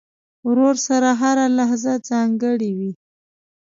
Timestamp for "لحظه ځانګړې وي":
1.59-2.91